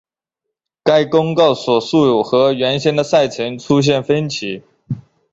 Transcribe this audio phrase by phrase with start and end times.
[0.83, 4.63] 该公告所述和原先的赛程出现分歧。